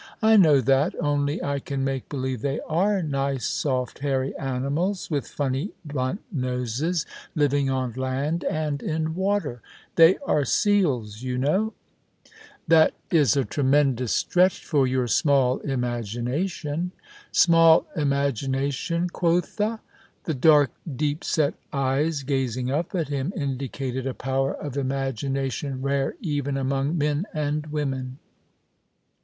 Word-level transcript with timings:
"I 0.23 0.35
know 0.35 0.61
that, 0.61 0.95
only 0.99 1.43
I 1.43 1.59
can 1.59 1.83
make 1.83 2.09
believe 2.09 2.41
they 2.41 2.59
are 2.61 3.03
nice 3.03 3.45
soft 3.45 3.99
hau 3.99 4.21
y 4.21 4.33
animals, 4.39 5.11
with 5.11 5.27
funny 5.27 5.73
blunt 5.85 6.21
noses, 6.31 7.05
living 7.35 7.69
on 7.69 7.93
land 7.93 8.43
and 8.45 8.81
in 8.81 9.13
water. 9.13 9.61
They 9.97 10.17
are 10.25 10.43
seals, 10.43 11.21
you 11.21 11.37
know." 11.37 11.73
The 12.67 12.93
Christmas 13.11 13.33
Hirelings. 13.35 13.57
191" 13.59 13.95
That 13.99 14.05
is 14.07 14.15
a 14.15 14.15
tremeudous 14.15 14.15
stretch 14.15 14.65
for 14.65 14.87
your 14.87 15.05
small 15.05 15.59
imagina 15.59 16.49
tion." 16.49 16.91
Small 17.31 17.85
imagiuatiuu, 17.95 19.11
quotha! 19.11 19.81
The 20.23 20.33
dark, 20.33 20.71
deep 20.95 21.23
set 21.23 21.53
eyes 21.71 22.23
gazing 22.23 22.71
up 22.71 22.95
at 22.95 23.09
him 23.09 23.31
indicated 23.35 24.07
a 24.07 24.15
power 24.15 24.55
of 24.55 24.75
imagination 24.77 25.83
rare 25.83 26.15
even 26.19 26.55
amono 26.55 26.97
men 26.97 27.27
and 27.35 27.67
women. 27.67 28.17